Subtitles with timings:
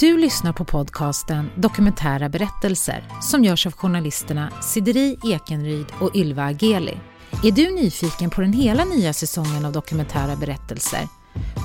[0.00, 6.96] Du lyssnar på podcasten Dokumentära berättelser som görs av journalisterna Sideri Ekenryd och Ylva Ageli.
[7.44, 11.08] Är du nyfiken på den hela nya säsongen av Dokumentära berättelser?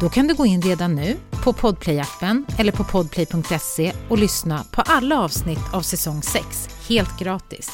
[0.02, 4.82] Då kan du gå in redan nu på Podplay-appen eller på podplay.se och lyssna på
[4.82, 7.72] alla avsnitt av säsong 6 helt gratis.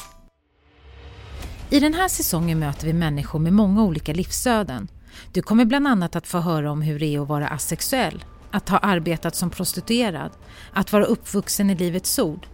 [1.70, 4.88] I den här säsongen möter vi människor med många olika livsöden.
[5.32, 8.68] Du kommer bland annat att få höra om hur det är att vara asexuell att
[8.68, 10.30] ha arbetat som prostituerad,
[10.72, 12.46] att vara uppvuxen i Livets Ord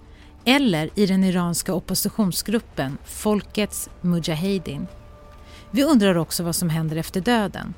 [0.45, 4.87] eller i den iranska oppositionsgruppen Folkets Mujahedin.
[5.71, 7.75] Vi undrar också vad som händer efter döden.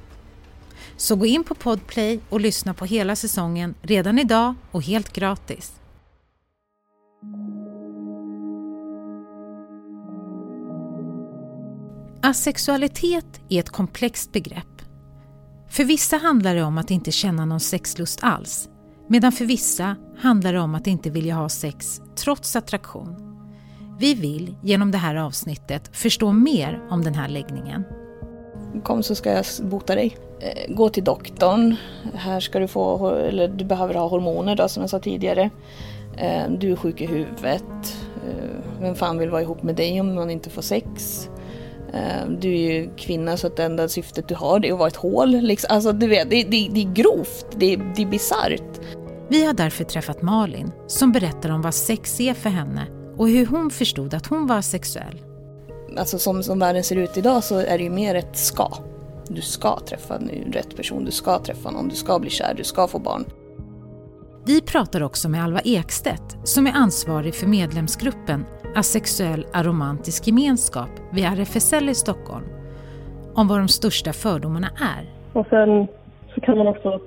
[0.97, 5.73] Så gå in på Podplay och lyssna på hela säsongen redan idag och helt gratis.
[12.23, 14.76] Asexualitet är ett komplext begrepp
[15.77, 18.69] för vissa handlar det om att inte känna någon sexlust alls,
[19.09, 23.17] medan för vissa handlar det om att inte vilja ha sex trots attraktion.
[23.99, 27.85] Vi vill genom det här avsnittet förstå mer om den här läggningen.
[28.85, 30.17] Kom så ska jag bota dig.
[30.41, 31.77] Eh, gå till doktorn.
[32.15, 35.51] Här ska du få, eller du behöver ha hormoner då som jag sa tidigare.
[36.17, 37.97] Eh, du är sjuk i huvudet.
[38.29, 41.29] Eh, vem fan vill vara ihop med dig om man inte får sex?
[41.97, 44.79] Eh, du är ju kvinna så att det enda syftet du har det är att
[44.79, 45.31] vara ett hål.
[45.31, 45.75] Liksom.
[45.75, 48.81] Alltså, du vet, det, det, det är grovt, det, det är bisarrt.
[49.29, 53.47] Vi har därför träffat Malin som berättar om vad sex är för henne och hur
[53.47, 55.23] hon förstod att hon var sexuell.
[55.99, 58.73] Alltså som, som världen ser ut idag så är det ju mer ett ska.
[59.29, 62.65] Du ska träffa nu rätt person, du ska träffa någon, du ska bli kär, du
[62.65, 63.25] ska få barn.
[64.47, 68.45] Vi pratar också med Alva Ekstedt som är ansvarig för medlemsgruppen
[68.77, 72.45] Asexuell aromantisk gemenskap vid RFSL i Stockholm
[73.35, 75.05] om vad de största fördomarna är.
[75.33, 75.87] Och sen
[76.35, 77.01] så kan man också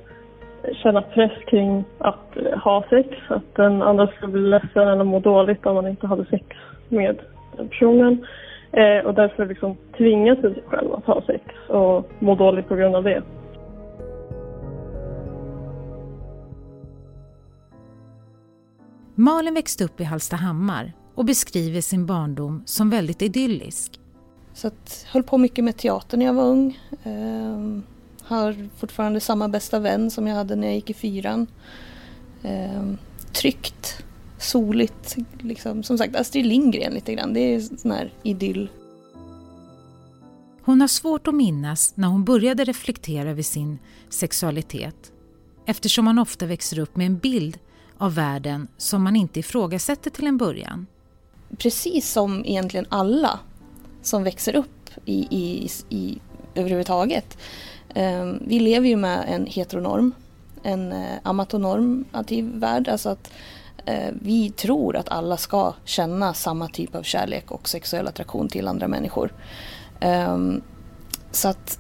[0.84, 5.66] känna press kring att ha sex, att den andra ska bli ledsen eller må dåligt
[5.66, 6.46] om man inte hade sex
[6.90, 7.20] med
[7.58, 8.26] den personen.
[8.72, 12.96] Eh, och därför liksom tvinga sig själv att ha sex och må dåligt på grund
[12.96, 13.24] av det.
[19.16, 24.00] Malin växte upp i Hallstahammar och beskriver sin barndom som väldigt idyllisk.
[24.54, 26.80] Så att, höll på mycket med teater när jag var ung.
[27.04, 27.80] Eh,
[28.24, 31.48] har fortfarande samma bästa vän som jag hade när jag gick i fyran.
[32.44, 32.92] Eh,
[33.34, 34.04] tryggt,
[34.38, 35.84] soligt, liksom.
[35.84, 37.34] som sagt Astrid Lindgren lite grann.
[37.34, 38.70] Det är sån här idyll.
[40.62, 43.80] Hon har svårt att minnas när hon började reflektera över sin
[44.10, 45.12] sexualitet
[45.66, 47.58] eftersom man ofta växer upp med en bild
[47.98, 50.88] av världen som man inte ifrågasätter till en början
[51.60, 53.40] precis som egentligen alla
[54.02, 56.20] som växer upp i, i, i
[56.56, 57.38] överhuvudtaget.
[57.94, 60.12] Ehm, vi lever ju med en heteronorm,
[60.64, 62.88] en eh, amatonormativ värld.
[62.88, 63.32] Alltså att
[63.86, 68.68] eh, vi tror att alla ska känna samma typ av kärlek och sexuell attraktion till
[68.68, 69.34] andra människor.
[70.00, 70.62] Ehm,
[71.32, 71.80] så att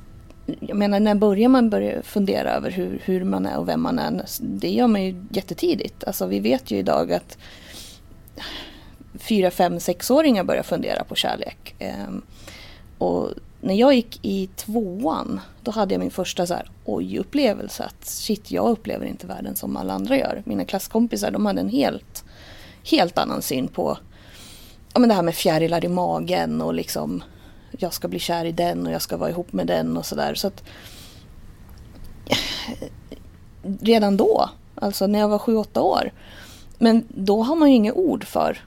[0.60, 4.00] jag menar, när börjar man börja fundera över hur, hur man är och vem man
[4.00, 4.26] är?
[4.40, 6.04] Det gör man ju jättetidigt.
[6.04, 7.38] Alltså vi vet ju idag att
[9.16, 11.76] fyra, fem, sexåringar börjar fundera på kärlek.
[11.80, 12.22] Ehm,
[12.98, 13.30] och
[13.62, 17.84] när jag gick i tvåan, då hade jag min första så här oj-upplevelse.
[17.84, 20.42] Att shit, jag upplever inte världen som alla andra gör.
[20.46, 22.24] Mina klasskompisar, de hade en helt,
[22.84, 23.98] helt annan syn på
[24.94, 27.24] ja, men det här med fjärilar i magen och liksom
[27.72, 30.36] jag ska bli kär i den och jag ska vara ihop med den och sådär.
[30.36, 30.64] Så att
[33.82, 36.12] redan då, alltså när jag var sju, åtta år.
[36.78, 38.58] Men då har man ju inga ord för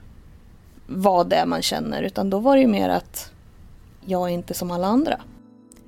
[0.87, 3.31] vad det är man känner utan då var det ju mer att
[4.05, 5.21] jag är inte som alla andra.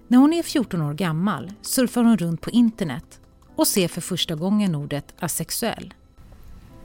[0.07, 3.19] När hon är 14 år gammal surfar hon runt på internet
[3.55, 5.93] och ser för första gången ordet asexuell.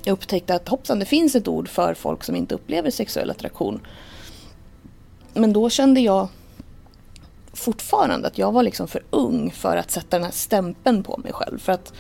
[0.02, 3.80] Jag upptäckte att hoppsan, det finns ett ord för folk som inte upplever sexuell attraktion.
[5.34, 6.28] Men då kände jag
[7.52, 11.32] fortfarande att jag var liksom för ung för att sätta den här stämpeln på mig
[11.32, 11.58] själv.
[11.58, 11.92] För att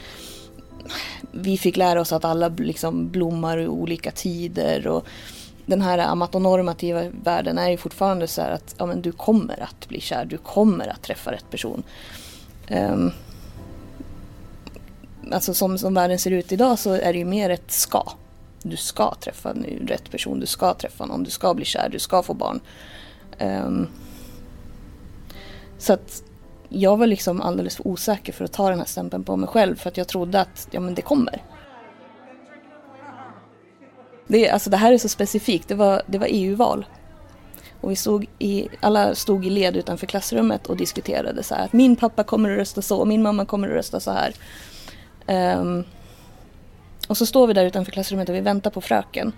[1.32, 5.06] vi fick lära oss att alla liksom blommar i olika tider och
[5.70, 9.88] den här amatonormativa världen är ju fortfarande så här att ja, men du kommer att
[9.88, 11.82] bli kär, du kommer att träffa rätt person.
[12.70, 13.12] Um,
[15.32, 18.12] alltså som, som världen ser ut idag så är det ju mer ett ska.
[18.62, 21.98] Du ska träffa nu rätt person, du ska träffa någon, du ska bli kär, du
[21.98, 22.60] ska få barn.
[23.40, 23.88] Um,
[25.78, 26.22] så att
[26.68, 29.76] jag var liksom alldeles för osäker för att ta den här stämpeln på mig själv
[29.76, 31.42] för att jag trodde att ja, men det kommer.
[34.30, 36.86] Det, alltså det här är så specifikt, det var, det var EU-val.
[37.80, 41.72] Och vi stod i, alla stod i led utanför klassrummet och diskuterade så här att
[41.72, 44.34] min pappa kommer att rösta så och min mamma kommer att rösta så här.
[45.58, 45.84] Um,
[47.08, 49.32] Och så står vi där utanför klassrummet och vi väntar på fröken.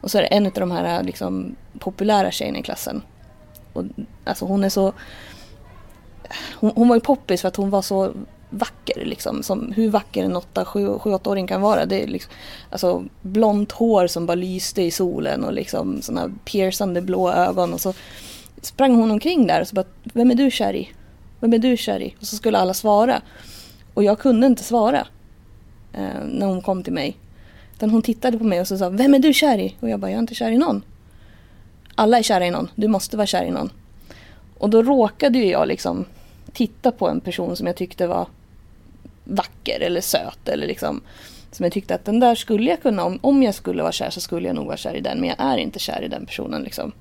[0.00, 3.02] Och så är det en av de här liksom, populära tjejerna i klassen.
[3.72, 3.84] Och,
[4.24, 4.92] alltså hon är så...
[6.60, 8.12] Hon, hon var ju poppis för att hon var så
[8.50, 9.42] vacker liksom.
[9.42, 11.86] Som, hur vacker en 7-8-åring kan vara.
[11.86, 12.32] Det är liksom,
[12.70, 17.72] alltså blont hår som bara lyste i solen och liksom såna piercande blå ögon.
[17.72, 17.94] Och så
[18.62, 20.88] sprang hon omkring där och så bara, vem är du kär i?
[21.40, 22.14] Vem är du kär i?
[22.20, 23.22] Och så skulle alla svara.
[23.94, 25.06] Och jag kunde inte svara.
[25.92, 27.16] Eh, när hon kom till mig.
[27.74, 29.76] Utan hon tittade på mig och så sa, vem är du kär i?
[29.80, 30.82] Och jag bara, jag är inte kär i någon.
[31.94, 33.70] Alla är kära i någon, du måste vara kär i någon.
[34.58, 36.04] Och då råkade ju jag liksom
[36.52, 38.26] titta på en person som jag tyckte var
[39.30, 41.00] vacker eller söt eller liksom
[41.52, 44.10] som jag tyckte att den där skulle jag kunna, om, om jag skulle vara kär
[44.10, 46.26] så skulle jag nog vara kär i den men jag är inte kär i den
[46.26, 46.92] personen liksom.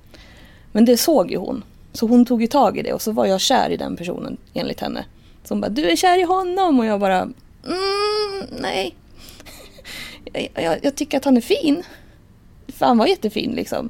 [0.71, 1.63] Men det såg ju hon.
[1.93, 4.37] Så hon tog ju tag i det och så var jag kär i den personen
[4.53, 5.05] enligt henne.
[5.43, 8.95] Så hon bara, du är kär i honom och jag bara, mm, nej.
[10.33, 11.83] jag, jag, jag tycker att han är fin.
[12.67, 13.89] För han var jättefin liksom.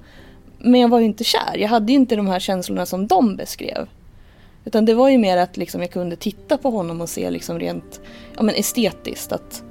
[0.58, 1.58] Men jag var ju inte kär.
[1.58, 3.88] Jag hade ju inte de här känslorna som de beskrev.
[4.70, 7.60] Utan det var ju mer att liksom jag kunde titta på honom och se liksom
[7.60, 8.02] rent
[8.36, 9.64] ja, men estetiskt att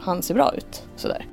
[0.00, 0.88] han ser bra ut.
[0.96, 1.24] Sådär.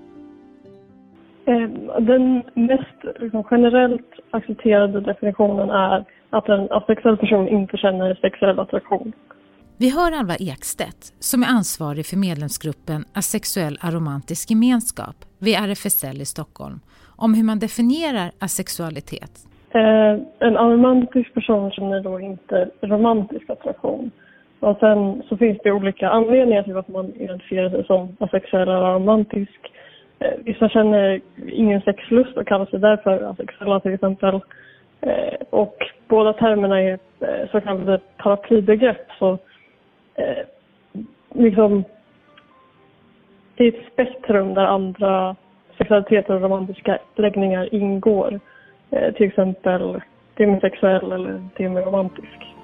[1.45, 1.69] Eh,
[2.01, 9.13] den mest liksom, generellt accepterade definitionen är att en asexuell person inte känner sexuell attraktion.
[9.77, 16.25] Vi hör Alva Ekstedt som är ansvarig för medlemsgruppen Asexuell aromantisk gemenskap vid RFSL i
[16.25, 16.79] Stockholm
[17.15, 19.50] om hur man definierar asexualitet.
[19.73, 24.12] Eh, en aromantisk person känner då inte romantisk attraktion.
[24.59, 28.94] Och sen så finns det olika anledningar till att man identifierar sig som asexuell eller
[28.94, 29.71] romantisk.
[30.19, 31.21] Eh, vissa känner
[31.51, 34.39] ingen sexlust och kallar sig därför asexuella till exempel.
[35.01, 35.77] Eh, och
[36.07, 39.07] båda termerna är ett eh, så kallade paraplybegrepp.
[39.19, 39.38] Så
[40.15, 40.45] eh,
[41.33, 41.83] liksom,
[43.56, 45.35] det är ett spektrum där andra
[45.77, 48.39] sexualiteter och romantiska läggningar ingår.
[48.91, 50.01] Eh, till exempel
[50.38, 52.55] demisexuell eller demiromantisk.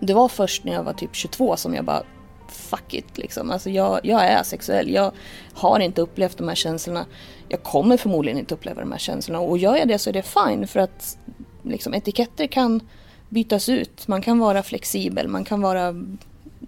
[0.00, 2.02] Det var först när jag var typ 22 som jag bara
[2.48, 3.50] fuck it liksom.
[3.50, 4.90] Alltså jag, jag är sexuell.
[4.90, 5.12] Jag
[5.54, 7.06] har inte upplevt de här känslorna.
[7.48, 9.40] Jag kommer förmodligen inte uppleva de här känslorna.
[9.40, 11.18] Och gör jag det så är det fine för att
[11.62, 12.80] liksom, etiketter kan
[13.28, 14.08] bytas ut.
[14.08, 15.28] Man kan vara flexibel.
[15.28, 15.94] Man kan vara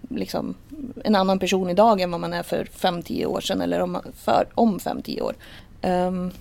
[0.08, 0.54] liksom,
[1.04, 4.46] en annan person idag än vad man är för 5-10 år sedan eller om, för,
[4.54, 5.34] om 5-10 år.
[5.82, 6.32] Um,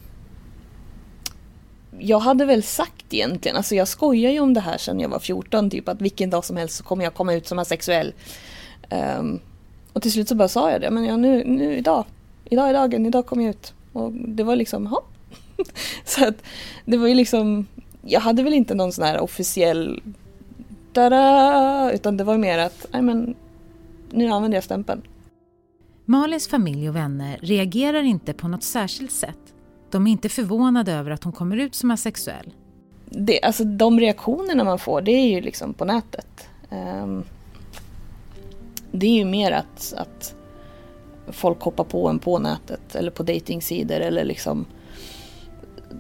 [2.00, 5.20] jag hade väl sagt egentligen, alltså jag skojar ju om det här sedan jag var
[5.20, 8.14] 14, typ att vilken dag som helst så kommer jag komma ut som asexuell.
[9.20, 9.40] Um,
[9.94, 12.06] och till slut så bara sa jag det, men ja, nu, nu idag,
[12.46, 13.74] idag är dagen, idag kommer jag ut.
[13.94, 15.04] Och det var liksom, ja.
[16.06, 16.44] så att
[16.86, 17.68] det var ju liksom,
[18.06, 20.02] jag hade väl inte någon sån här officiell
[20.94, 21.92] Tada!
[21.94, 23.36] Utan det var mer att, nej men,
[24.10, 25.02] nu använder jag stämpeln.
[26.06, 29.51] Malins familj och vänner reagerar inte på något särskilt sätt.
[29.92, 32.54] De är inte förvånade över att hon kommer ut som asexuell.
[33.06, 36.50] Det, alltså de reaktionerna man får, det är ju liksom på nätet.
[36.70, 37.24] Um,
[38.92, 40.36] det är ju mer att, att
[41.28, 44.66] folk hoppar på en på nätet eller på datingsidor eller liksom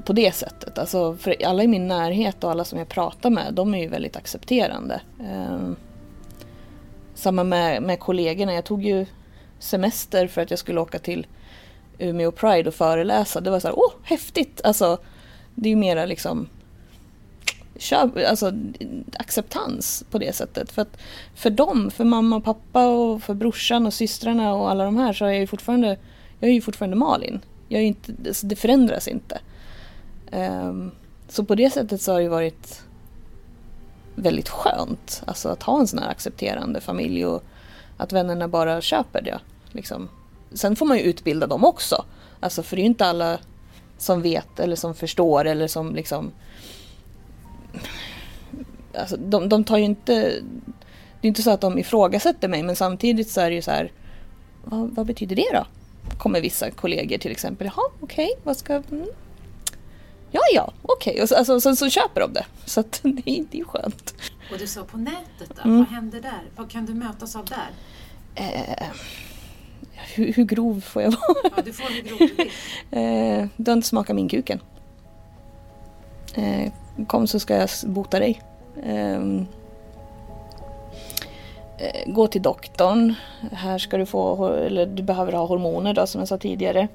[0.05, 0.77] på det sättet.
[0.77, 3.87] Alltså, för alla i min närhet och alla som jag pratar med, de är ju
[3.87, 5.01] väldigt accepterande.
[5.19, 5.75] Um,
[7.13, 8.53] samma med, med kollegorna.
[8.53, 9.05] Jag tog ju
[9.59, 11.27] semester för att jag skulle åka till
[12.01, 13.41] Umeå Pride och föreläsa.
[13.41, 14.61] Det var så här, åh, häftigt!
[14.63, 14.97] Alltså,
[15.55, 16.47] det är ju mera liksom
[17.81, 18.53] kör, alltså,
[19.19, 20.71] acceptans på det sättet.
[20.71, 20.97] För, att,
[21.35, 25.13] för dem, för mamma och pappa och för brorsan och systrarna och alla de här
[25.13, 25.97] så är jag ju fortfarande,
[26.39, 27.39] jag är ju fortfarande Malin.
[27.67, 29.39] Jag är inte, alltså, det förändras inte.
[30.31, 30.91] Um,
[31.27, 32.83] så på det sättet så har det varit
[34.15, 37.43] väldigt skönt alltså att ha en sån här accepterande familj och
[37.97, 39.39] att vännerna bara köper det.
[39.71, 40.09] Liksom.
[40.53, 42.05] Sen får man ju utbilda dem också.
[42.39, 43.39] Alltså för det är ju inte alla
[43.97, 46.31] som vet eller som förstår eller som liksom
[48.95, 50.41] alltså, de, de tar ju inte...
[51.21, 53.71] Det är inte så att de ifrågasätter mig men samtidigt så är det ju så
[53.71, 53.91] här,
[54.63, 55.65] vad, vad betyder det då?
[56.17, 58.73] Kommer vissa kollegor till exempel, jaha okej, okay, vad ska...
[58.73, 59.07] Mm.
[60.31, 61.11] Ja, ja, okej.
[61.11, 61.23] Okay.
[61.23, 62.45] Och så, alltså, så, så, köper de det.
[62.65, 64.13] Så att, det, är, det är skönt.
[64.51, 65.77] Och du sa på nätet då, mm.
[65.77, 66.41] vad hände där?
[66.55, 67.69] Vad kan du mötas av där?
[68.35, 68.87] Eh,
[70.15, 71.51] hur, hur, grov får jag vara?
[71.55, 72.51] Ja, du får hur grov du vill.
[72.91, 74.59] eh, du har inte smakat min kuken.
[76.35, 76.71] Eh,
[77.07, 78.41] kom så ska jag bota dig.
[78.83, 79.45] Ehm,
[81.77, 83.13] eh, gå till doktorn.
[83.51, 86.87] Här ska du få, eller du behöver ha hormoner då som jag sa tidigare.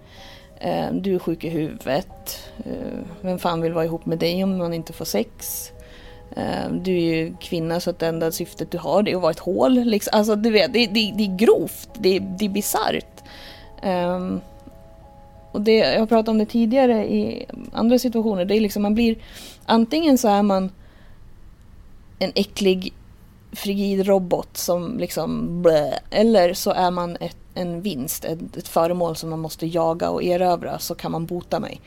[0.60, 2.50] Eh, du är sjuk i huvudet.
[2.64, 5.72] Eh, vem fan vill vara ihop med dig om man inte får sex?
[6.36, 9.22] Eh, du är ju kvinna så att det enda syftet du har det är att
[9.22, 9.84] vara ett hål.
[9.84, 10.18] Liksom.
[10.18, 13.22] Alltså du vet, det, det, det är grovt, det, det är bisarrt.
[13.82, 14.40] Um,
[15.52, 18.44] och det, jag har pratat om det tidigare i andra situationer.
[18.44, 19.16] Det är liksom man blir
[19.66, 20.70] antingen så är man
[22.18, 22.92] en äcklig
[23.52, 29.16] frigid robot som liksom blä, eller så är man ett, en vinst, ett, ett, föremål
[29.16, 31.80] som man måste jaga och erövra så kan man bota mig.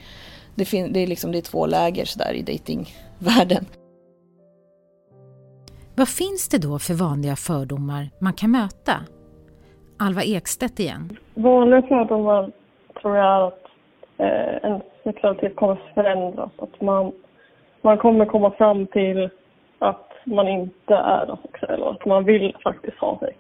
[0.55, 3.65] Det, fin, det, är, liksom, det är två läger sådär i datingvärlden.
[5.99, 8.95] Vad finns det då för vanliga fördomar man kan möta?
[10.05, 11.17] Alva Ekstedt igen.
[11.33, 12.51] Vanliga fördomar
[13.01, 13.63] tror jag är att
[14.17, 16.51] eh, en sexualitet kommer förändras.
[16.57, 17.11] Att man,
[17.81, 19.29] man kommer komma fram till
[19.79, 23.37] att man inte är asexuell och att man vill faktiskt ha sex.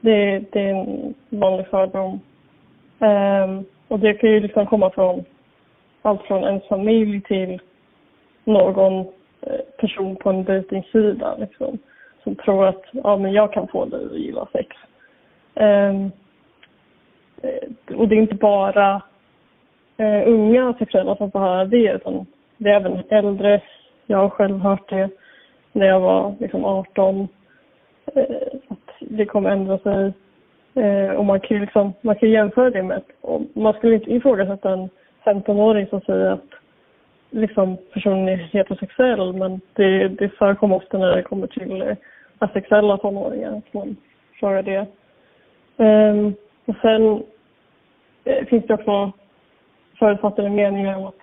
[0.00, 2.20] Det, det är en vanlig fördom.
[3.00, 5.24] Eh, och det kan ju liksom komma från
[6.02, 7.60] allt från en familj till
[8.44, 9.06] någon
[9.40, 11.78] Eh, person på en dejtingsida liksom,
[12.22, 14.76] som tror att ja, men jag kan få dig att gilla sex.
[15.54, 16.10] Um,
[17.96, 19.02] och det är inte bara
[20.00, 22.26] uh, unga sexuella som får höra det utan
[22.56, 23.62] det är även äldre.
[24.06, 25.10] Jag har själv hört det
[25.72, 27.28] när jag var liksom 18.
[28.14, 28.24] Eh,
[28.68, 30.12] att det kommer ändra sig.
[30.74, 34.70] Eh, och man kan, liksom, man kan jämföra det med, och man skulle inte ifrågasätta
[34.70, 34.88] en
[35.24, 36.50] 15-åring som säger att
[37.30, 41.96] liksom, personlig heterosexuell men det, det förekommer ofta när det kommer till eh,
[42.38, 43.96] asexuella tonåringar att man
[44.40, 44.86] frågar det.
[45.76, 47.22] Um, och sen
[48.24, 49.12] eh, finns det också
[49.98, 51.20] förutfattade meningar om att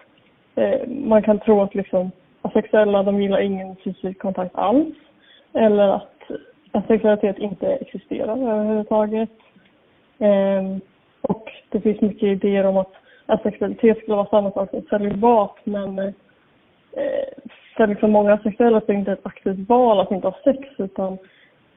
[0.55, 4.95] eh, man kan tro att liksom asexuella de gillar ingen fysisk kontakt alls.
[5.53, 6.21] Eller att
[6.71, 9.29] asexualitet inte existerar överhuvudtaget.
[10.17, 10.81] Um,
[11.21, 12.93] och det finns mycket idéer om att
[13.25, 16.13] att sexualitet skulle vara samma sak som celibat men eh,
[17.77, 20.59] för liksom många sexuella så är det inte ett aktivt val att inte ha sex
[20.77, 21.17] utan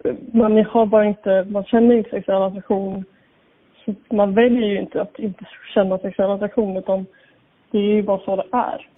[0.05, 3.05] eh, man har bara inte, man känner inte sexuell attraktion.
[3.85, 7.07] Så man väljer ju inte att inte känna sexuell attraktion utan
[7.71, 8.89] det är ju bara så det är.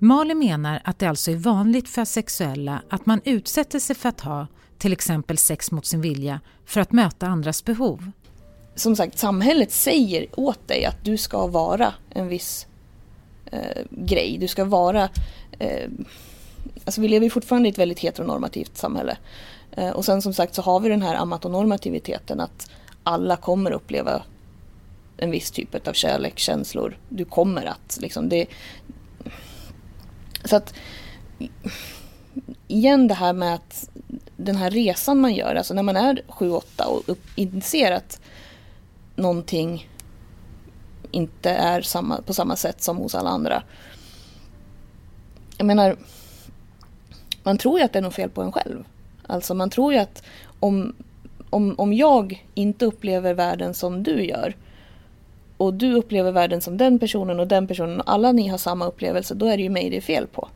[0.00, 4.20] Malin menar att det alltså är vanligt för sexuella att man utsätter sig för att
[4.20, 4.46] ha
[4.78, 8.10] till exempel sex mot sin vilja för att möta andras behov.
[8.74, 12.66] Som sagt, samhället säger åt dig att du ska vara en viss
[13.46, 14.38] eh, grej.
[14.40, 15.08] Du ska vara...
[15.58, 15.90] Eh,
[16.84, 19.16] alltså vi lever fortfarande i ett väldigt heteronormativt samhälle.
[19.72, 22.70] Eh, och sen som sagt så har vi den här amatonormativiteten att
[23.02, 24.22] alla kommer uppleva
[25.16, 26.96] en viss typ av kärlek, känslor.
[27.08, 28.46] Du kommer att liksom det,
[30.44, 30.74] så att
[32.68, 33.90] igen det här med att
[34.40, 38.20] den här resan man gör, alltså när man är 7-8 och upp, inser att
[39.16, 39.88] någonting
[41.10, 43.62] inte är samma, på samma sätt som hos alla andra.
[45.56, 45.96] Jag menar,
[47.42, 48.84] man tror ju att det är något fel på en själv.
[49.26, 50.22] Alltså man tror ju att
[50.60, 50.94] om,
[51.50, 54.56] om, om jag inte upplever världen som du gör
[55.56, 58.86] och du upplever världen som den personen och den personen och alla ni har samma
[58.86, 60.48] upplevelse, då är det ju mig det är fel på.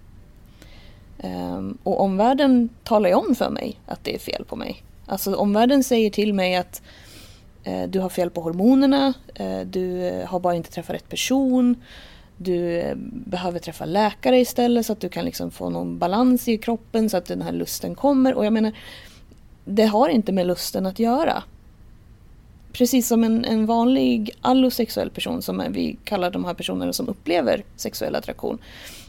[1.18, 4.82] Ehm, och omvärlden talar ju om för mig att det är fel på mig.
[5.06, 6.82] Alltså omvärlden säger till mig att
[7.64, 11.82] eh, du har fel på hormonerna, eh, du eh, har bara inte träffat rätt person,
[12.36, 12.84] du
[13.26, 17.16] behöver träffa läkare istället så att du kan liksom få någon balans i kroppen så
[17.16, 18.34] att den här lusten kommer.
[18.34, 18.72] Och jag menar,
[19.64, 21.42] det har inte med lusten att göra
[22.72, 27.64] precis som en, en vanlig allosexuell person, som vi kallar de här personerna som upplever
[27.76, 28.58] sexuell attraktion.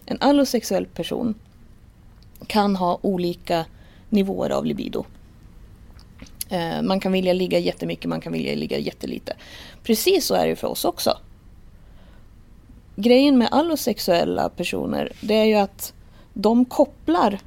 [0.05, 1.35] En allosexuell person
[2.47, 3.65] kan ha olika
[4.09, 5.05] nivåer av libido.
[6.49, 9.33] Eh, man kan vilja ligga jättemycket, man kan vilja ligga jättelite.
[9.83, 11.17] Precis så är det för oss också.
[12.95, 15.93] Grejen med allosexuella personer, det är ju att
[16.33, 17.39] de kopplar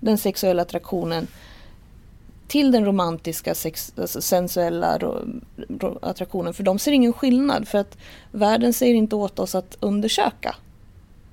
[0.00, 1.26] den sexuella attraktionen
[2.48, 6.54] till den romantiska, sex, alltså sensuella ro, ro, attraktionen.
[6.54, 7.98] För de ser ingen skillnad för att
[8.30, 10.54] världen säger inte åt oss att undersöka.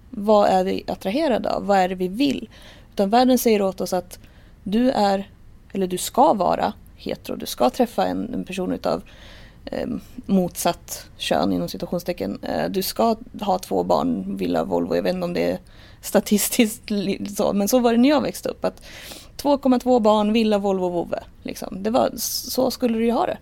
[0.10, 1.66] Vad är vi attraherade av?
[1.66, 2.50] Vad är det vi vill?
[3.00, 4.20] Utan världen säger åt oss att
[4.64, 5.30] du är,
[5.74, 7.36] eller du ska vara hetero.
[7.36, 9.04] Du ska träffa en, en person utav
[9.66, 9.88] eh,
[10.26, 12.40] motsatt kön inom situationstecken.
[12.44, 14.96] Eh, du ska ha två barn, villa, Volvo.
[14.96, 15.60] Jag vet inte om det är
[16.02, 16.92] statistiskt
[17.38, 18.66] så, men så var det när jag växte upp.
[18.66, 18.82] att
[19.38, 21.24] 2,2 barn, villa, Volvo, vovve.
[21.44, 21.84] Liksom.
[21.84, 23.38] Det var, så skulle du ju ha det.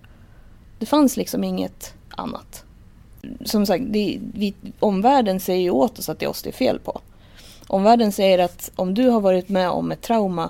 [0.79, 2.63] Det fanns liksom inget annat.
[3.45, 6.53] Som sagt, det, vi, omvärlden säger ju åt oss att det är oss det är
[6.53, 7.01] fel på.
[7.67, 10.49] Omvärlden säger att om du har varit med om ett trauma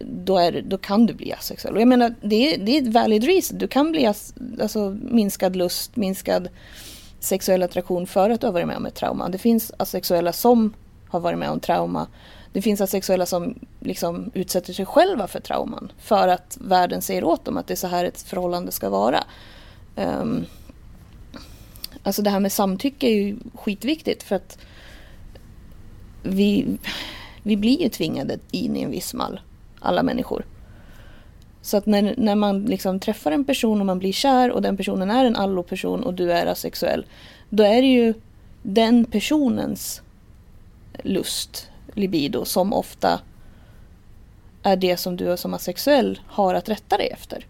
[0.00, 1.74] då, är, då kan du bli asexuell.
[1.74, 3.58] Och jag menar, det är, det är ett valid reason.
[3.58, 6.48] Du kan bli as, alltså, minskad lust, minskad
[7.20, 9.28] sexuell attraktion för att du har varit med om ett trauma.
[9.28, 10.74] Det finns asexuella som
[11.08, 12.06] har varit med om trauma
[12.52, 17.44] Det finns asexuella som liksom utsätter sig själva för trauman för att världen säger åt
[17.44, 19.24] dem att det är så här ett förhållande ska vara.
[19.96, 20.44] Um,
[22.02, 24.58] alltså det här med samtycke är ju skitviktigt för att
[26.28, 26.78] vi,
[27.42, 29.40] vi blir ju tvingade in i en viss mall,
[29.80, 30.44] alla människor.
[31.62, 34.76] Så att när, när man liksom träffar en person och man blir kär och den
[34.76, 37.06] personen är en alloperson och du är asexuell,
[37.50, 38.14] då är det ju
[38.62, 40.02] den personens
[41.02, 43.20] lust, libido, som ofta
[44.62, 47.46] är det som du som asexuell har att rätta dig efter.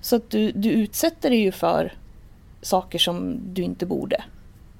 [0.00, 1.92] Så att du, du utsätter dig ju för
[2.62, 4.24] saker som du inte borde.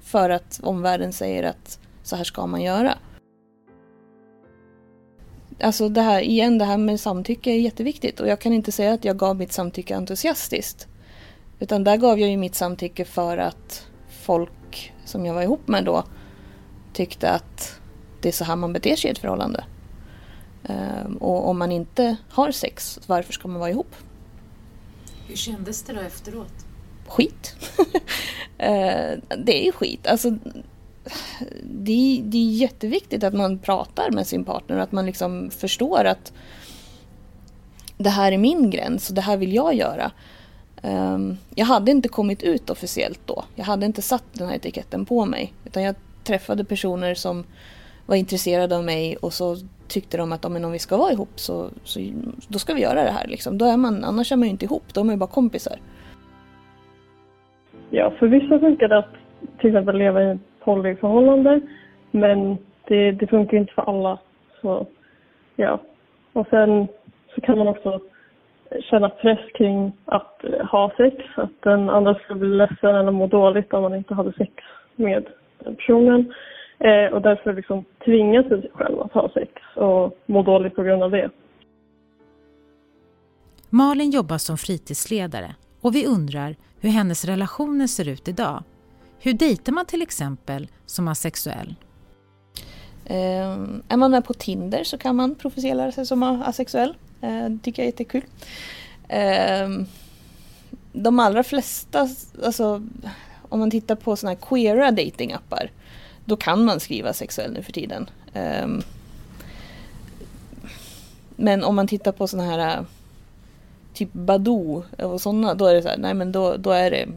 [0.01, 2.97] För att omvärlden säger att så här ska man göra.
[5.61, 8.93] Alltså det här, igen, det här med samtycke är jätteviktigt och jag kan inte säga
[8.93, 10.87] att jag gav mitt samtycke entusiastiskt.
[11.59, 15.85] Utan där gav jag ju mitt samtycke för att folk som jag var ihop med
[15.85, 16.03] då
[16.93, 17.79] tyckte att
[18.21, 19.63] det är så här man beter sig i ett förhållande.
[20.63, 23.95] Um, och om man inte har sex, varför ska man vara ihop?
[25.27, 26.53] Hur kändes det då efteråt?
[27.07, 27.55] Skit.
[27.79, 27.85] uh,
[29.37, 30.07] det är ju skit.
[30.07, 30.37] Alltså,
[31.63, 36.05] det, det är jätteviktigt att man pratar med sin partner och att man liksom förstår
[36.05, 36.33] att
[37.97, 40.11] det här är min gräns och det här vill jag göra.
[40.83, 43.43] Um, jag hade inte kommit ut officiellt då.
[43.55, 45.53] Jag hade inte satt den här etiketten på mig.
[45.65, 47.43] Utan jag träffade personer som
[48.05, 51.69] var intresserade av mig och så tyckte de att om vi ska vara ihop så,
[51.83, 51.99] så
[52.47, 53.27] då ska vi göra det här.
[53.27, 53.57] Liksom.
[53.57, 55.79] Då är man, annars är man ju inte ihop, då är man ju bara kompisar.
[57.89, 59.18] Ja, för vissa funkar det att
[59.59, 61.61] till exempel leva i ett polyförhållande.
[62.11, 64.19] Men det, det funkar inte för alla.
[64.61, 64.87] Så
[65.55, 65.79] ja.
[66.33, 66.87] Och sen
[67.35, 67.99] så kan man också
[68.81, 71.15] känna press kring att eh, ha sex.
[71.35, 74.53] Att den andra ska bli ledsen eller må dåligt om man inte hade sex
[74.95, 75.25] med
[75.59, 76.33] den personen.
[76.79, 81.03] Eh, och därför liksom tvinga sig själv att ha sex och må dåligt på grund
[81.03, 81.29] av det.
[83.69, 88.63] Malin jobbar som fritidsledare och vi undrar hur hennes relationer ser ut idag.
[89.19, 91.75] Hur dejtar man till exempel som asexuell?
[93.05, 93.51] Eh,
[93.87, 96.95] är man med på Tinder så kan man profilera sig som asexuell.
[97.21, 98.23] Eh, det tycker jag är jättekul.
[99.07, 99.69] Eh,
[100.93, 102.09] de allra flesta,
[102.43, 102.83] alltså
[103.49, 105.71] om man tittar på sådana här queera datingappar
[106.25, 108.09] då kan man skriva sexuell nu för tiden.
[108.33, 108.67] Eh,
[111.35, 112.83] men om man tittar på sådana här eh,
[113.93, 117.07] typ Badoo och sådana, då är det så här, nej men då, då är det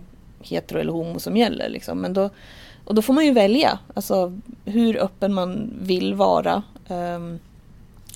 [0.42, 1.68] hetero eller homo som gäller.
[1.68, 1.98] Liksom.
[1.98, 2.30] Men då,
[2.84, 7.38] och då får man ju välja, alltså hur öppen man vill vara, um,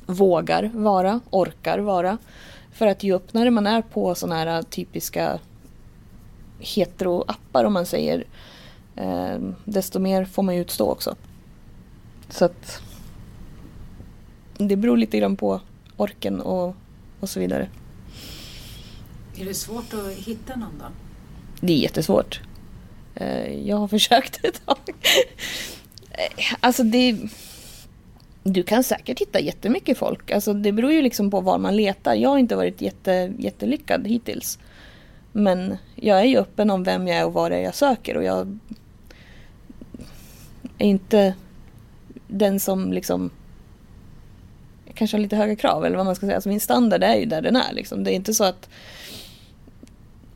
[0.07, 2.19] vågar vara, orkar vara.
[2.73, 5.39] För att ju öppnare man är på sådana här typiska
[6.61, 8.25] hetero-appar om man säger,
[8.97, 11.17] um, desto mer får man ju utstå också.
[12.29, 12.83] Så att
[14.59, 15.61] det beror lite grann på
[15.97, 16.77] orken och,
[17.21, 17.69] och så vidare.
[19.37, 21.06] Är det svårt att hitta någon då?
[21.61, 22.41] Det är jättesvårt.
[23.15, 24.79] Eh, jag har försökt ett tag.
[26.11, 27.17] Eh, alltså det...
[28.43, 30.31] Du kan säkert hitta jättemycket folk.
[30.31, 32.15] Alltså det beror ju liksom på var man letar.
[32.15, 34.59] Jag har inte varit jätte, jättelyckad hittills.
[35.33, 38.17] Men jag är ju öppen om vem jag är och vad det är jag söker
[38.17, 38.59] och jag
[40.79, 41.35] är inte
[42.29, 43.31] den som liksom
[44.95, 46.35] kanske har lite höga krav eller vad man ska säga.
[46.35, 48.05] Alltså min standard är ju där den är liksom.
[48.05, 48.69] Det är inte så att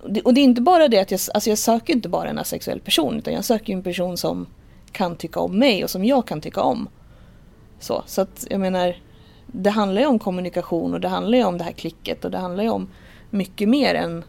[0.02, 2.80] och det är inte bara det att jag, alltså jag söker inte bara en asexuell
[2.80, 4.46] person utan jag söker en person som
[4.92, 6.88] kan tycka om mig och som jag kan tycka om.
[7.78, 8.94] Så, så att jag menar,
[9.46, 12.38] det handlar ju om kommunikation och det handlar ju om det här klicket och det
[12.38, 12.88] handlar ju om
[13.30, 14.24] mycket mer än,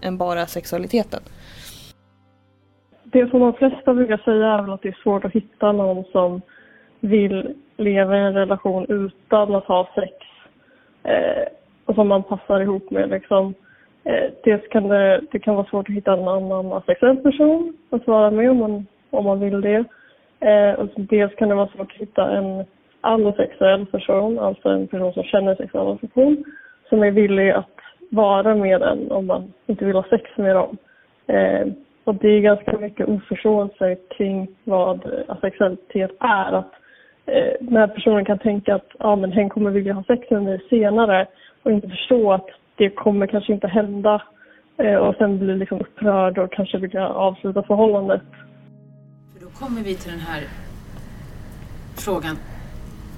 [0.00, 1.20] än bara sexualiteten
[3.14, 6.04] det som de flesta brukar säga är väl att det är svårt att hitta någon
[6.04, 6.42] som
[7.00, 10.12] vill leva i en relation utan att ha sex
[11.02, 11.46] eh,
[11.84, 13.10] och som man passar ihop med.
[13.10, 13.54] Liksom.
[14.04, 18.06] Eh, dels kan det, det kan vara svårt att hitta en annan asexuell person att
[18.06, 19.84] vara med om man, om man vill det.
[20.40, 22.64] Eh, och dels kan det vara svårt att hitta en
[23.00, 26.44] allosexuell person, alltså en person som känner sexuell attraktion,
[26.88, 27.78] som är villig att
[28.10, 30.76] vara med en om man inte vill ha sex med dem.
[31.26, 31.66] Eh,
[32.04, 36.52] och det är ganska mycket oförståelse kring vad asexualitet är.
[36.52, 36.72] Att
[37.26, 40.60] eh, när personen kan tänka att ah, men hen kommer vilja ha sex med mig
[40.70, 41.26] senare
[41.62, 44.22] och inte förstå att det kommer kanske inte hända
[44.78, 48.22] eh, och sen bli liksom upprörd och kanske vilja avsluta förhållandet.
[49.32, 50.42] För då kommer vi till den här
[51.96, 52.36] frågan.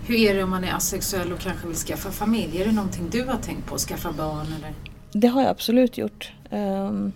[0.08, 2.60] Hur är det om man är asexuell och kanske vill skaffa familj?
[2.60, 4.72] Är det någonting du har tänkt på, skaffa barn eller?
[5.12, 6.32] Det har jag absolut gjort.
[6.50, 7.12] Um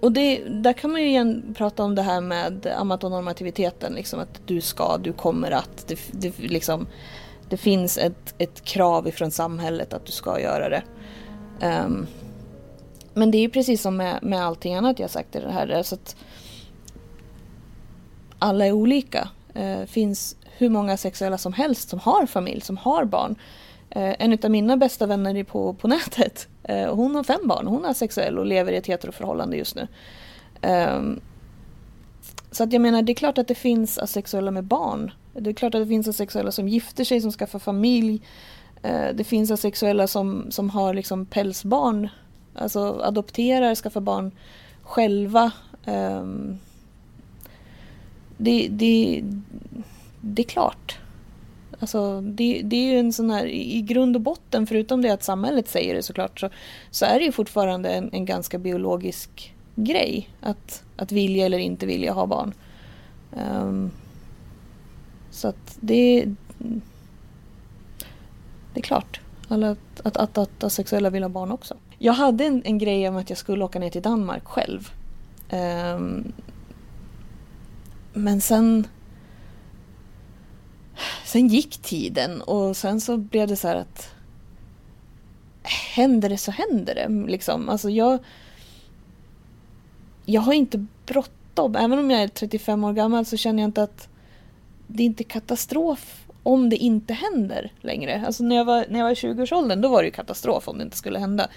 [0.00, 4.40] och det, där kan man ju igen prata om det här med amatonormativiteten, liksom att
[4.46, 6.86] du ska, du kommer att, det, det, liksom,
[7.50, 10.82] det finns ett, ett krav ifrån samhället att du ska göra det.
[11.62, 12.06] Um,
[13.14, 15.82] men det är ju precis som med, med allting annat jag sagt i det här,
[15.82, 16.16] Så att
[18.38, 19.28] alla är olika.
[19.52, 23.36] Det uh, finns hur många sexuella som helst som har familj, som har barn.
[23.96, 27.66] Uh, en av mina bästa vänner är på, på nätet Uh, hon har fem barn,
[27.66, 29.88] hon är sexuell och lever i ett heteroförhållande just nu.
[30.62, 31.20] Um,
[32.50, 35.10] så att jag menar, det är klart att det finns asexuella med barn.
[35.40, 38.22] Det är klart att det finns asexuella som gifter sig, som skaffar familj.
[38.82, 42.08] Eh, det finns asexuella som, som har liksom pälsbarn,
[42.54, 44.32] alltså adopterar, skaffar barn
[44.82, 45.50] själva.
[45.84, 46.58] Ehm,
[48.36, 49.24] det, det,
[50.20, 50.98] det är klart.
[51.80, 55.22] Alltså, det, det, är ju en sån här, i grund och botten, förutom det att
[55.22, 56.50] samhället säger det såklart, så,
[56.90, 61.86] så är det ju fortfarande en, en ganska biologisk grej att, att vilja eller inte
[61.86, 62.54] vilja ha barn.
[63.32, 63.90] Um,
[65.30, 66.26] så att det,
[68.74, 71.76] det är klart alla, att, att, att, att asexuella vill ha barn också.
[71.98, 74.92] Jag hade en, en grej om att jag skulle åka ner till Danmark själv.
[75.52, 76.32] Um,
[78.12, 78.86] men sen
[81.24, 84.14] sen gick tiden och sen så blev det så här att
[85.94, 87.08] händer det så händer det.
[87.30, 87.68] Liksom.
[87.68, 88.18] Alltså jag,
[90.24, 91.76] jag har inte bråttom.
[91.76, 94.08] Även om jag är 35 år gammal så känner jag inte att
[94.88, 98.22] det är inte katastrof om det inte händer längre.
[98.26, 100.78] Alltså när jag var, när jag var i 20-årsåldern då var det ju katastrof om
[100.78, 101.48] det inte skulle hända.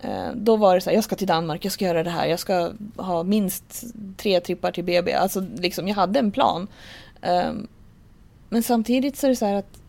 [0.00, 2.26] Eh, då var det så här, jag ska till Danmark, jag ska göra det här,
[2.26, 3.84] jag ska ha minst
[4.16, 5.12] tre trippar till BB.
[5.12, 6.66] Alltså liksom, jag hade en plan.
[7.22, 7.66] Ehm,
[8.48, 9.80] men samtidigt så är det så här att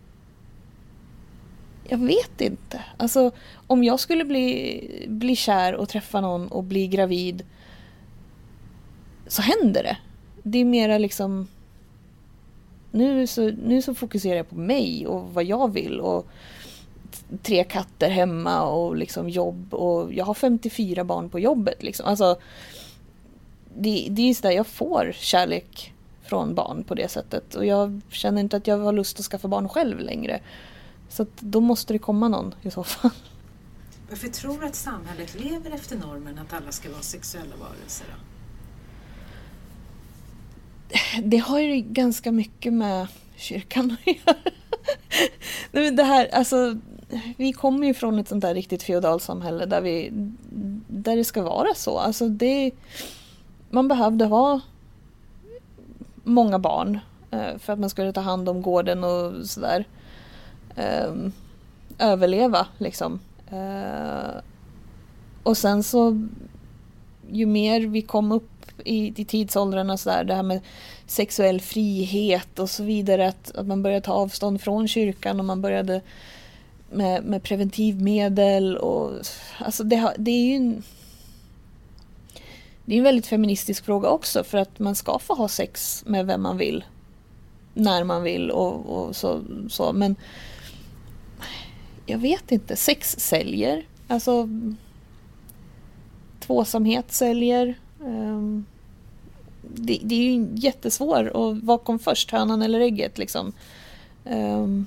[1.87, 2.83] jag vet inte.
[2.97, 3.31] Alltså
[3.67, 7.43] om jag skulle bli, bli kär och träffa någon och bli gravid
[9.27, 9.97] så händer det.
[10.43, 11.47] Det är mera liksom
[12.91, 16.27] nu så, nu så fokuserar jag på mig och vad jag vill och
[17.43, 21.83] tre katter hemma och liksom jobb och jag har 54 barn på jobbet.
[21.83, 22.05] Liksom.
[22.05, 22.39] Alltså,
[23.77, 27.55] det, det är sådär jag får kärlek från barn på det sättet.
[27.55, 30.39] Och jag känner inte att jag har lust att skaffa barn själv längre.
[31.09, 33.11] Så då måste det komma någon i så fall.
[34.09, 38.05] Varför tror du att samhället lever efter normen att alla ska vara sexuella varelser?
[38.09, 38.30] Då?
[41.23, 44.37] Det har ju ganska mycket med kyrkan att göra.
[45.91, 46.77] Det här, alltså,
[47.37, 50.09] vi kommer ju från ett sånt där riktigt feodalsamhälle där, vi,
[50.87, 51.97] där det ska vara så.
[51.99, 52.71] Alltså det,
[53.69, 54.59] man behövde ha
[56.23, 56.99] många barn
[57.31, 59.85] eh, för att man skulle ta hand om gården och sådär.
[60.75, 61.31] Ehm,
[61.99, 63.19] överleva liksom.
[63.49, 64.41] Eh,
[65.43, 66.27] och sen så
[67.31, 68.51] ju mer vi kom upp
[68.85, 70.61] i, i tidsåldrarna så där, det här med
[71.05, 75.61] sexuell frihet och så vidare, att, att man började ta avstånd från kyrkan och man
[75.61, 76.01] började
[76.91, 79.11] med, med preventivmedel och
[79.57, 80.83] alltså det, det är ju en
[82.85, 86.25] det är en väldigt feministisk fråga också för att man ska få ha sex med
[86.25, 86.83] vem man vill.
[87.73, 89.93] När man vill och, och så, så.
[89.93, 90.15] Men
[92.05, 92.75] jag vet inte.
[92.75, 93.85] Sex säljer.
[94.07, 94.49] Alltså
[96.41, 97.75] tvåsamhet säljer.
[97.99, 98.65] Um,
[99.61, 101.27] det, det, är ju jättesvårt.
[101.27, 103.53] Och vad kom först, hönan eller ägget liksom?
[104.25, 104.85] Um,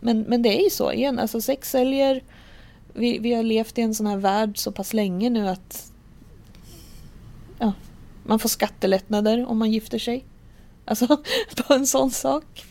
[0.00, 1.18] men, men det är ju så igen.
[1.18, 2.22] Alltså sex säljer.
[2.92, 5.92] Vi, vi har levt i en sån här värld så pass länge nu att
[7.58, 7.72] ja,
[8.24, 10.24] man får skattelättnader om man gifter sig.
[10.84, 11.06] Alltså
[11.56, 12.64] på en sån sak.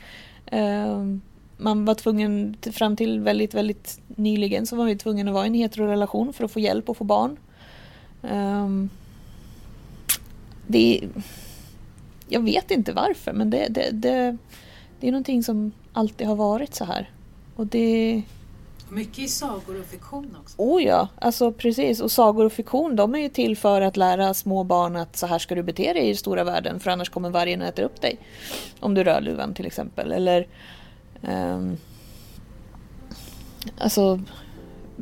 [0.52, 1.22] Um,
[1.58, 5.48] man var tvungen, fram till väldigt, väldigt nyligen så var vi tvungna att vara i
[5.48, 7.38] en heterorelation för att få hjälp och få barn.
[8.22, 8.90] Um,
[10.68, 11.02] det
[12.30, 14.38] Jag vet inte varför men det, det, det,
[15.00, 17.10] det är någonting som alltid har varit så här.
[17.56, 18.24] Och det
[18.90, 20.56] mycket i sagor och fiktion också.
[20.58, 22.00] Oh ja, alltså precis.
[22.02, 25.28] Och sagor och fiktion de är ju till för att lära små barn att så
[25.28, 28.02] här ska du bete dig i stora världen för annars kommer vargen att äta upp
[28.02, 28.18] dig.
[28.80, 30.12] Om du rör luvan till exempel.
[30.12, 30.48] Eller
[31.28, 31.78] um,
[33.78, 34.20] Alltså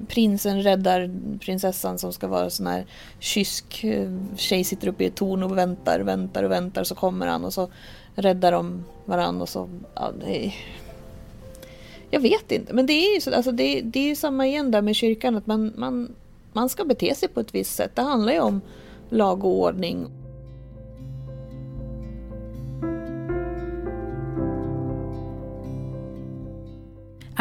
[0.08, 2.86] prinsen räddar prinsessan som ska vara sån här
[3.20, 7.28] kysk eh, tjej sitter uppe i ett torn och väntar, väntar och väntar så kommer
[7.28, 7.70] han och så
[8.16, 9.42] räddar de varandra.
[9.42, 10.56] och så ja, det är
[12.14, 14.72] jag vet inte, men det är ju så, alltså det, det är ju samma igen
[14.72, 16.16] där med kyrkan, att man, man,
[16.54, 17.96] man ska bete sig på ett visst sätt.
[17.96, 18.62] Det handlar ju om
[19.10, 20.08] lag och ordning.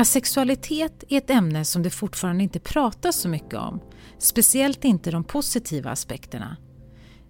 [0.01, 3.81] Asexualitet är ett ämne som det fortfarande inte pratas så mycket om,
[4.19, 6.57] speciellt inte de positiva aspekterna.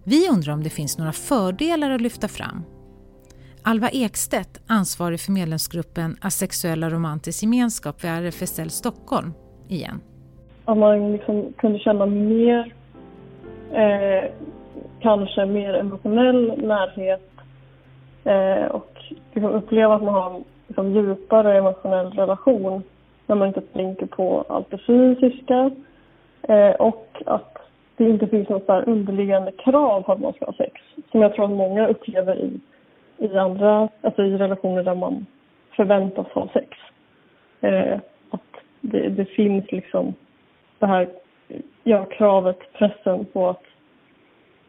[0.03, 2.63] Vi undrar om det finns några fördelar att lyfta fram.
[3.63, 9.33] Alva Ekstedt, ansvarig för medlemsgruppen Asexuella romantisk gemenskap vid RFSL Stockholm,
[9.67, 10.01] igen.
[10.65, 12.73] Om man liksom kunde känna mer,
[13.71, 14.31] eh,
[14.99, 17.31] kanske mer emotionell närhet
[18.23, 18.91] eh, och
[19.33, 22.83] liksom uppleva att man har liksom, djupare emotionell relation
[23.27, 25.71] när man inte tänker på allt det fysiska
[26.41, 27.57] eh, och att
[27.97, 30.81] det inte finns något där underliggande krav på att man ska ha sex
[31.11, 32.59] som jag tror att många upplever i,
[33.17, 35.25] i andra, alltså i relationer där man
[35.75, 36.77] förväntas ha sex.
[37.61, 40.13] Eh, att det, det finns liksom
[40.79, 41.09] det här
[41.83, 43.63] ja, kravet, pressen på att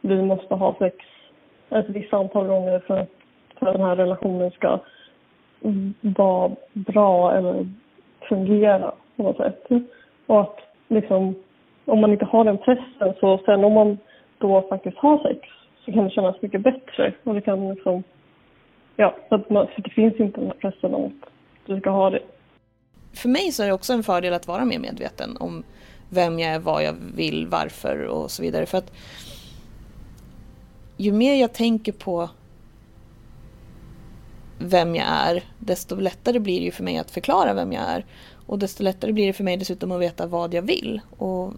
[0.00, 0.96] vi måste ha sex
[1.70, 3.10] ett visst antal gånger för att,
[3.58, 4.80] för att den här relationen ska
[6.00, 7.66] vara bra eller
[8.28, 9.66] fungera på något sätt.
[10.26, 11.34] Och att liksom,
[11.84, 13.98] om man inte har den pressen så sen om man
[14.38, 15.48] då faktiskt har sex
[15.84, 17.14] så kan det kännas mycket bättre.
[17.24, 18.02] Och det kan liksom,
[18.96, 21.28] ja, för, att man, för det finns inte den här pressen om att
[21.66, 22.22] du ska ha det.
[23.14, 25.64] För mig så är det också en fördel att vara mer medveten om
[26.10, 28.66] vem jag är, vad jag vill, varför och så vidare.
[28.66, 28.92] För att
[30.96, 32.30] ju mer jag tänker på
[34.62, 38.04] vem jag är, desto lättare blir det ju för mig att förklara vem jag är.
[38.46, 41.52] Och desto lättare blir det för mig dessutom att veta vad jag vill och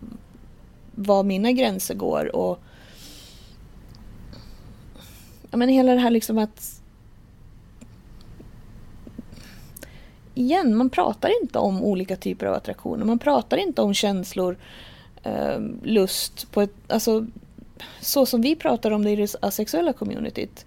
[0.95, 2.37] var mina gränser går.
[2.37, 2.59] Och
[5.51, 6.81] ja, men hela det här liksom att...
[10.35, 13.05] Igen, man pratar inte om olika typer av attraktioner.
[13.05, 14.57] Man pratar inte om känslor,
[15.23, 16.75] eh, lust på ett...
[16.89, 17.27] Alltså,
[18.01, 20.67] så som vi pratar om det i det asexuella communityt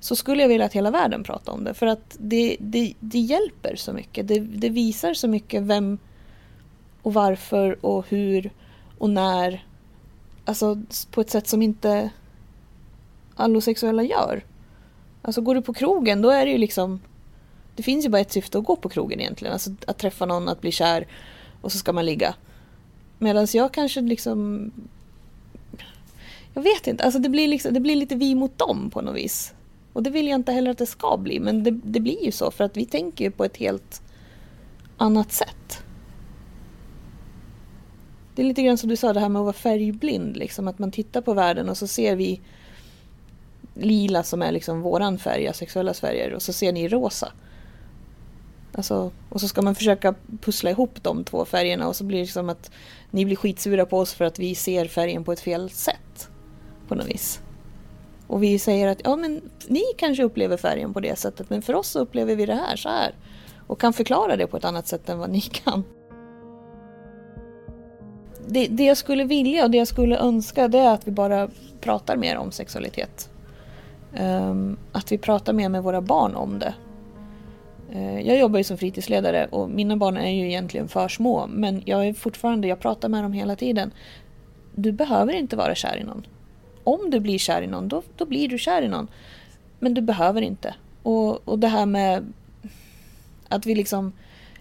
[0.00, 1.74] så skulle jag vilja att hela världen pratade om det.
[1.74, 4.28] För att det, det, det hjälper så mycket.
[4.28, 5.98] Det, det visar så mycket vem
[7.02, 8.50] och varför och hur
[8.98, 9.64] och när.
[10.44, 12.10] Alltså på ett sätt som inte
[13.34, 14.44] allosexuella gör.
[15.22, 17.00] Alltså går du på krogen då är det ju liksom
[17.76, 19.52] Det finns ju bara ett syfte att gå på krogen egentligen.
[19.52, 21.06] Alltså att träffa någon, att bli kär
[21.60, 22.34] och så ska man ligga.
[23.18, 24.70] Medan jag kanske liksom
[26.54, 29.16] Jag vet inte, alltså det blir, liksom, det blir lite vi mot dem på något
[29.16, 29.54] vis.
[29.92, 32.32] Och det vill jag inte heller att det ska bli, men det, det blir ju
[32.32, 34.02] så för att vi tänker ju på ett helt
[34.96, 35.84] annat sätt.
[38.34, 40.78] Det är lite grann som du sa det här med att vara färgblind, liksom att
[40.78, 42.40] man tittar på världen och så ser vi
[43.74, 47.32] lila som är liksom våran färg, sexuella färger, och så ser ni rosa.
[48.72, 52.26] Alltså, och så ska man försöka pussla ihop de två färgerna och så blir det
[52.26, 52.70] som att
[53.10, 56.30] ni blir skitsura på oss för att vi ser färgen på ett fel sätt.
[56.88, 57.40] På något vis.
[58.30, 61.74] Och vi säger att ja, men ni kanske upplever färgen på det sättet men för
[61.74, 63.14] oss upplever vi det här så här.
[63.66, 65.84] Och kan förklara det på ett annat sätt än vad ni kan.
[68.46, 71.48] Det, det jag skulle vilja och det jag skulle önska det är att vi bara
[71.80, 73.30] pratar mer om sexualitet.
[74.20, 76.74] Um, att vi pratar mer med våra barn om det.
[77.94, 81.82] Uh, jag jobbar ju som fritidsledare och mina barn är ju egentligen för små men
[81.84, 83.90] jag är fortfarande, jag pratar med dem hela tiden.
[84.74, 86.26] Du behöver inte vara kär i någon
[86.84, 89.08] om du blir kär i någon, då, då blir du kär i någon.
[89.78, 90.74] Men du behöver inte.
[91.02, 92.32] Och, och det här med
[93.48, 94.12] att vi liksom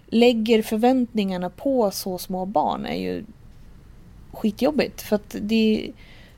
[0.07, 3.23] lägger förväntningarna på så små barn är ju
[4.31, 5.01] skitjobbigt.
[5.01, 5.91] För att det,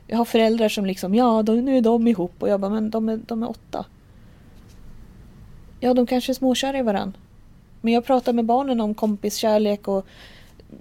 [0.06, 2.90] jag har föräldrar som liksom, ja då, nu är de ihop och jag bara, men
[2.90, 3.86] de är, de är åtta.
[5.80, 7.18] Ja, de kanske är småkära i varandra.
[7.80, 10.06] Men jag pratar med barnen om kompiskärlek och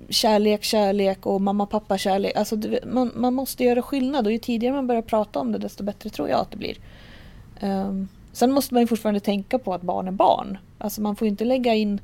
[0.10, 2.36] kärlek, kärlek och mamma, pappa, kärlek.
[2.36, 5.84] Alltså, man, man måste göra skillnad och ju tidigare man börjar prata om det desto
[5.84, 6.78] bättre tror jag att det blir.
[7.62, 10.58] Um, sen måste man ju fortfarande tänka på att barn är barn.
[10.78, 12.02] Alltså man får inte lägga in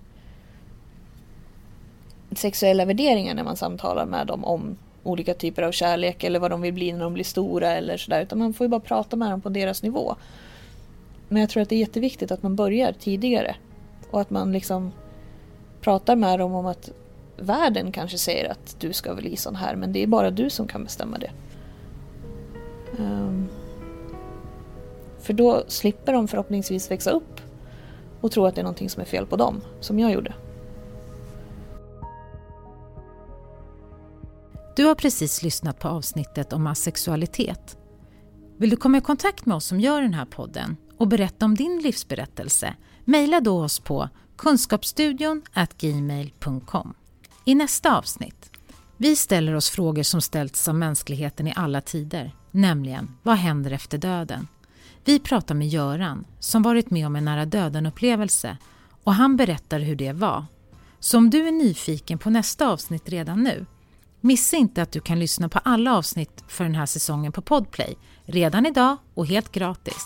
[2.31, 6.61] sexuella värderingar när man samtalar med dem om olika typer av kärlek eller vad de
[6.61, 8.21] vill bli när de blir stora eller sådär.
[8.21, 10.15] Utan man får ju bara prata med dem på deras nivå.
[11.29, 13.55] Men jag tror att det är jätteviktigt att man börjar tidigare.
[14.11, 14.91] Och att man liksom
[15.81, 16.91] pratar med dem om att
[17.37, 20.67] världen kanske säger att du ska bli sån här men det är bara du som
[20.67, 21.31] kan bestämma det.
[22.99, 23.47] Um,
[25.19, 27.41] för då slipper de förhoppningsvis växa upp
[28.21, 30.33] och tro att det är någonting som är fel på dem, som jag gjorde.
[34.75, 37.77] Du har precis lyssnat på avsnittet om asexualitet.
[38.57, 41.55] Vill du komma i kontakt med oss som gör den här podden och berätta om
[41.55, 42.75] din livsberättelse?
[43.05, 45.41] Mejla då oss på kunskapsstudion
[45.77, 46.93] gmail.com.
[47.47, 48.51] I nästa avsnitt,
[48.97, 53.97] vi ställer oss frågor som ställts av mänskligheten i alla tider, nämligen vad händer efter
[53.97, 54.47] döden?
[55.05, 58.57] Vi pratar med Göran som varit med om en nära döden-upplevelse
[59.03, 60.45] och han berättar hur det var.
[60.99, 63.65] Så om du är nyfiken på nästa avsnitt redan nu,
[64.21, 67.97] missa inte att du kan lyssna på alla avsnitt för den här säsongen på Podplay,
[68.25, 70.05] redan idag och helt gratis.